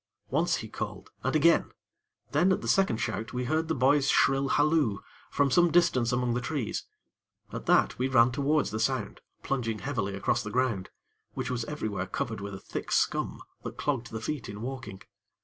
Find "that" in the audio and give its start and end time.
7.67-7.99, 13.63-13.77